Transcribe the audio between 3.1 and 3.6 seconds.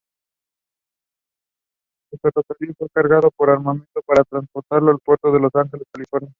con